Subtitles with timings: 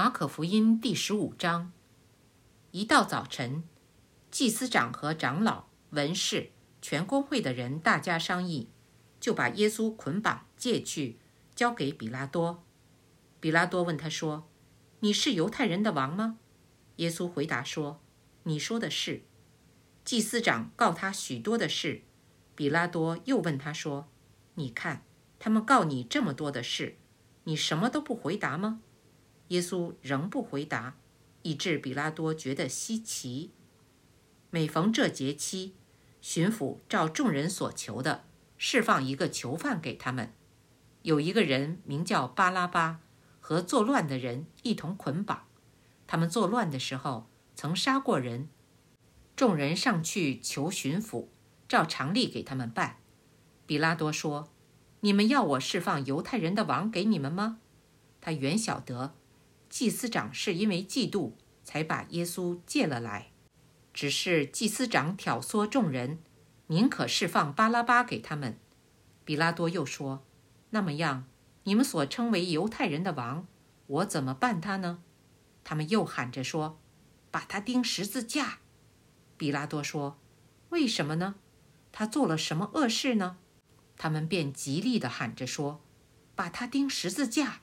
[0.00, 1.72] 马可福音第十五章。
[2.70, 3.64] 一到早晨，
[4.30, 8.70] 祭司长和长老、文士、全公会的人大家商议，
[9.20, 11.18] 就把耶稣捆绑借去，
[11.54, 12.64] 交给比拉多。
[13.40, 14.48] 比拉多问他说
[15.00, 16.38] ：“你是犹太人的王吗？”
[16.96, 18.00] 耶稣回答说
[18.44, 19.24] ：“你说的是。”
[20.02, 22.04] 祭司长告他许多的事。
[22.54, 24.08] 比拉多又问他说
[24.56, 25.04] ：“你看，
[25.38, 26.96] 他们告你这么多的事，
[27.44, 28.80] 你什么都不回答吗？”
[29.50, 30.96] 耶稣仍不回答，
[31.42, 33.50] 以致比拉多觉得稀奇。
[34.50, 35.74] 每逢这节期，
[36.20, 38.24] 巡抚照众人所求的，
[38.56, 40.32] 释放一个囚犯给他们。
[41.02, 43.00] 有一个人名叫巴拉巴，
[43.40, 45.46] 和作乱的人一同捆绑。
[46.06, 48.48] 他们作乱的时候曾杀过人。
[49.34, 51.28] 众人上去求巡抚，
[51.66, 52.98] 照常例给他们办。
[53.66, 54.50] 比拉多说
[55.00, 57.58] ：“你们要我释放犹太人的王给你们吗？”
[58.20, 59.14] 他原晓得。
[59.70, 63.30] 祭司长是因为嫉妒才把耶稣借了来，
[63.94, 66.18] 只是祭司长挑唆众人，
[66.66, 68.58] 宁可释放巴拉巴给他们。
[69.24, 70.26] 比拉多又说
[70.70, 71.28] ：“那么样，
[71.62, 73.46] 你们所称为犹太人的王，
[73.86, 75.04] 我怎么办他呢？”
[75.62, 76.80] 他们又喊着说
[77.30, 78.58] ：“把他钉十字架。”
[79.38, 80.18] 比拉多说
[80.70, 81.36] ：“为什么呢？
[81.92, 83.38] 他做了什么恶事呢？”
[83.96, 85.80] 他们便极力地喊着说
[86.34, 87.60] ：“把他钉十字架。”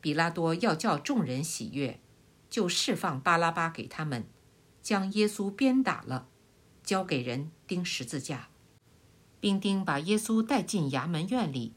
[0.00, 2.00] 比拉多要叫众人喜悦，
[2.48, 4.26] 就释放巴拉巴给他们，
[4.82, 6.28] 将耶稣鞭打了，
[6.82, 8.48] 交给人钉十字架。
[9.40, 11.74] 兵丁把耶稣带进衙门院里，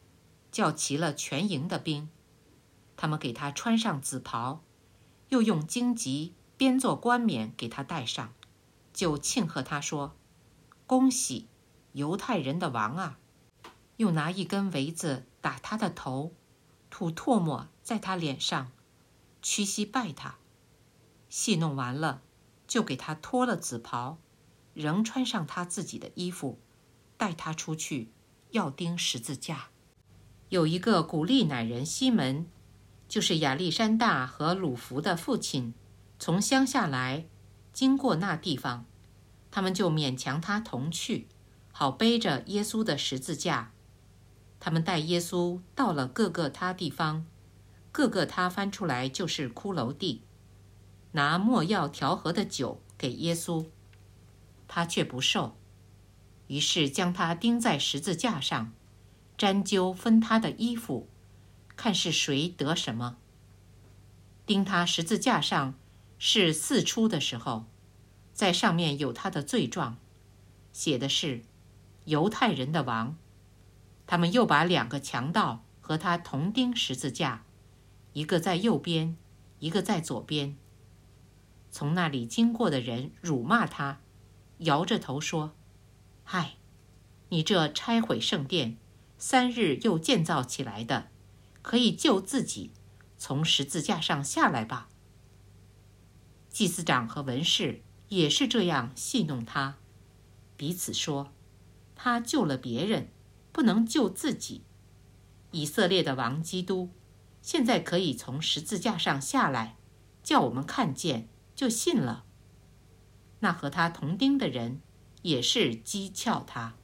[0.52, 2.09] 叫齐了全营的兵，
[2.95, 4.64] 他们给他穿上紫袍，
[5.30, 8.33] 又用荆棘编作冠冕给他戴上，
[8.94, 10.16] 就庆贺他说
[10.88, 11.47] ：“恭喜，
[11.94, 13.19] 犹太人的王啊！”
[13.97, 16.33] 又拿一根苇子打他的头。
[16.92, 18.70] 吐唾沫在他脸上，
[19.42, 20.36] 屈膝拜他。
[21.30, 22.22] 戏弄完了，
[22.67, 24.20] 就给他脱了紫袍，
[24.73, 26.59] 仍穿上他自己的衣服，
[27.17, 28.11] 带他出去，
[28.52, 29.70] 要钉十字架。
[30.49, 32.45] 有一个古利乃人西门，
[33.08, 35.73] 就是亚历山大和鲁弗的父亲，
[36.20, 37.26] 从乡下来，
[37.71, 38.86] 经过那地方，
[39.49, 41.30] 他们就勉强他同去，
[41.71, 43.71] 好背着耶稣的十字架。
[44.61, 47.26] 他们带耶稣到了各个他地方，
[47.92, 50.22] 各个他翻出来就是骷髅地，
[51.14, 53.66] 拿莫药调和的酒给耶稣，
[54.67, 55.58] 他却不受，
[56.45, 58.71] 于是将他钉在十字架上，
[59.36, 61.10] 沾揪分他的衣服，
[61.76, 63.17] 看是谁得什么。
[64.45, 65.73] 钉他十字架上
[66.20, 67.66] 是四出的时候，
[68.32, 69.98] 在上面有他的罪状，
[70.71, 71.42] 写的是
[72.05, 73.17] 犹太人的王。
[74.06, 77.45] 他们又把两个强盗和他同钉十字架，
[78.14, 79.16] 一个在右边，
[79.60, 80.58] 一个在左边。
[81.70, 84.02] 从那里经过的人辱骂他，
[84.58, 85.56] 摇着头说
[86.26, 86.58] ：“嗨，
[87.30, 88.78] 你这拆毁圣殿，
[89.17, 91.08] 三日又建造起来的，
[91.62, 92.72] 可以救自己，
[93.18, 94.89] 从十字架上下来吧。”
[96.50, 99.78] 祭司长和文士也是这样戏弄他，
[100.58, 101.32] 彼此说
[101.95, 103.08] ：“他救了别人。”
[103.52, 104.64] 不能救自己，
[105.52, 106.89] 以色列的王基督，
[107.42, 109.78] 现在可以从十字架上下来，
[110.23, 112.26] 叫我们看见就信了。
[113.39, 114.82] 那和他同钉的人
[115.23, 116.76] 也是讥诮他。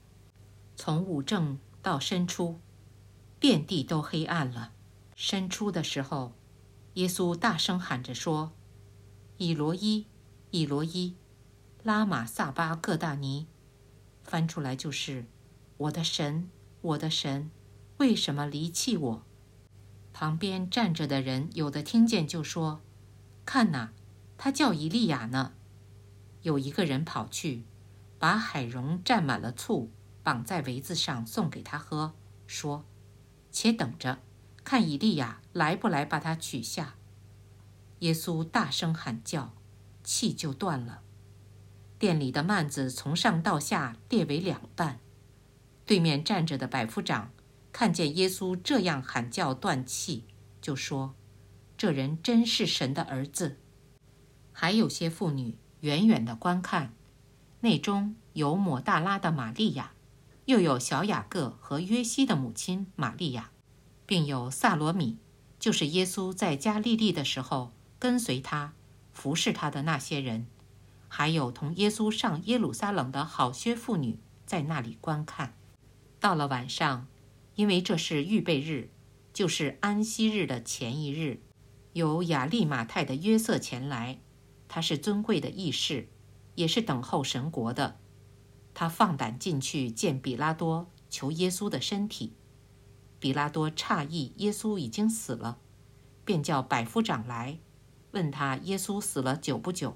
[0.76, 2.60] 从午正到申初，
[3.40, 4.74] 遍地都黑暗了。
[5.16, 6.34] 申初的时候，
[6.96, 8.52] 耶稣大声喊着说
[9.38, 10.08] ：“以罗伊，
[10.52, 11.16] 以罗伊，
[11.84, 13.48] 拉玛萨巴各大尼。”
[14.24, 15.26] 翻出来就是
[15.78, 16.50] ：“我的神。”
[16.88, 17.52] 我的神，
[17.98, 19.24] 为什么离弃我？
[20.14, 22.80] 旁边站着的人有的听见就说
[23.46, 23.90] ：“看呐，
[24.38, 25.54] 他叫以利亚呢。”
[26.44, 27.66] 有一个人跑去，
[28.18, 29.92] 把海蓉蘸满了醋，
[30.24, 32.14] 绑在围子上送给他喝，
[32.46, 32.86] 说
[33.52, 34.20] ：“且等着，
[34.64, 36.96] 看以利亚来不来把他取下。”
[38.00, 39.54] 耶稣大声喊叫，
[40.06, 41.02] 气就断了，
[42.00, 45.02] 店里的幔子从上到下裂为两半。
[45.88, 47.32] 对面站着的百夫长
[47.72, 50.26] 看见耶稣这样喊叫断气，
[50.62, 51.16] 就说
[51.78, 53.58] ：“这人真是神的儿子。”
[54.52, 56.94] 还有些妇女远远的观看，
[57.62, 59.94] 内中有抹大拉的玛利亚，
[60.46, 63.52] 又有小雅各和约西的母亲玛利亚，
[64.06, 65.18] 并有萨罗米，
[65.58, 68.74] 就是耶稣在加利利的时候跟随他、
[69.14, 70.48] 服侍他的那些人，
[71.08, 75.54] 还有同耶稣上耶路撒冷的好些妇女在那里观看。
[76.28, 77.08] 到了晚上，
[77.56, 78.90] 因为这是预备日，
[79.32, 81.40] 就是安息日的前一日，
[81.94, 84.20] 有亚利马泰的约瑟前来，
[84.68, 86.10] 他是尊贵的义士，
[86.56, 88.02] 也是等候神国的。
[88.74, 92.34] 他放胆进去见比拉多，求耶稣的身体。
[93.20, 95.60] 比拉多诧异耶稣已经死了，
[96.26, 97.60] 便叫百夫长来，
[98.12, 99.96] 问他耶稣死了久不久。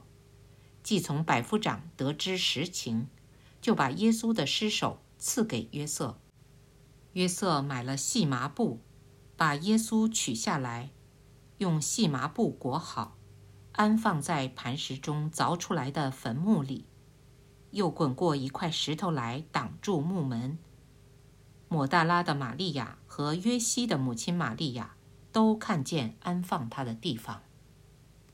[0.81, 3.09] 既从百夫长得知实情，
[3.61, 6.20] 就把耶稣的尸首赐给约瑟。
[7.13, 8.79] 约瑟买了细麻布，
[9.35, 10.91] 把耶稣取下来，
[11.57, 13.17] 用细麻布裹好，
[13.73, 16.85] 安放在磐石中凿出来的坟墓里，
[17.71, 20.57] 又滚过一块石头来挡住墓门。
[21.67, 24.95] 抹大拉的玛利亚和约西的母亲玛利亚
[25.31, 27.41] 都看见安放他的地方。